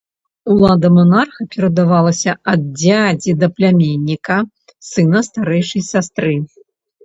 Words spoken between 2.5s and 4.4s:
ад дзядзі да пляменніка,